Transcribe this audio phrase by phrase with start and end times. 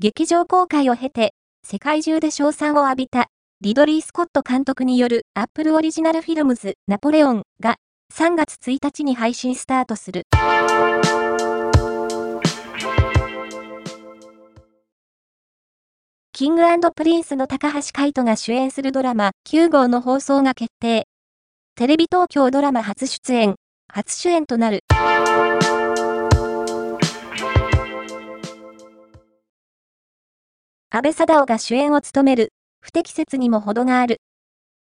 [0.00, 1.34] 劇場公開を経て、
[1.66, 3.26] 世界中で称賛を浴びた、
[3.60, 7.78] リドリー・スコット監督によるアップルオリジナルフィルムズナポレオンが
[8.14, 10.22] 3月1日に配信スタートする。
[16.32, 16.62] キング
[16.94, 21.08] プリンスの高橋海人が主演するドラマ95の放送が決定。
[21.74, 23.56] テレビ東京ドラマ初出演、
[23.92, 24.84] 初主演となる。
[30.90, 34.22] 安倍貞夫が主演を務める、不適切にも程がある。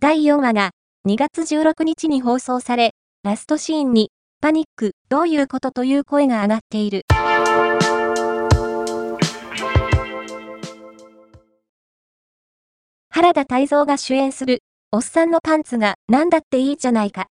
[0.00, 0.70] 第4話が
[1.06, 7.02] 2月16日に放送され、ラストシーンに、パニック、どういうことという声が上がっている。
[13.10, 17.26] 原田泰造が主演する、おっさんのパンツが何だっていいじゃないか。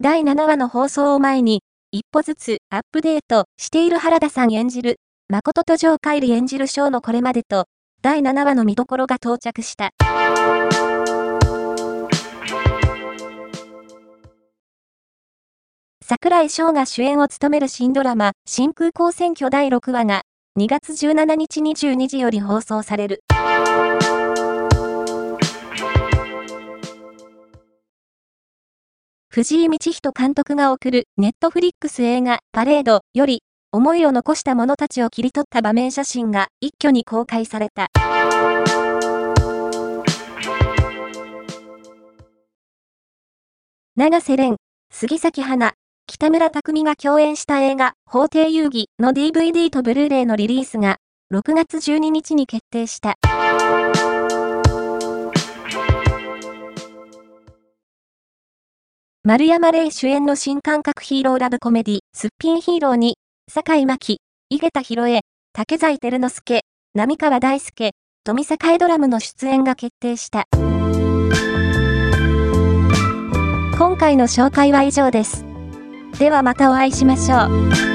[0.00, 4.96] 第7話の放送を前に、一歩ずつアップデートしている原田さん演じる、
[5.28, 7.66] 誠とジョー・カイリ演じるショーのこれまでと、
[8.04, 9.92] 第7話の見どころが到着した。
[16.04, 20.22] 桜井翔が主演を務める新ドラマ、新空港選挙第6話が、
[20.58, 23.22] 2月17日22時より放送される。
[29.28, 37.86] 藤井道人監督が送るネットフリックス映画パレードより思いを残した者たちを切り取った場面写真が一挙に公開された。
[43.96, 44.56] 長瀬廉、
[44.92, 45.72] 杉咲花、
[46.06, 50.98] 北村匠海が共演した映画、法廷遊戯の DVD とブルーレイのリリースが、
[51.32, 53.14] 6月12日に決定した。
[59.24, 63.16] 丸山礼主演の新感覚ヒーローラブコメディ、すっぴんヒーローに、
[63.50, 64.16] 坂井真紀、
[64.50, 65.20] 井桁弘恵、
[65.52, 66.60] 竹財照之助、
[66.94, 67.90] 並川大輔、
[68.24, 70.46] 富坂ドラムの出演が決定した。
[73.76, 75.44] 今回の紹介は以上です。
[76.20, 77.46] ではまたお会いしましょ
[77.88, 77.91] う。